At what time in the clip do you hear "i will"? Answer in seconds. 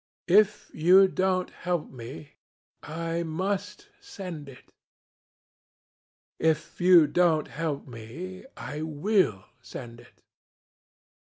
8.57-9.45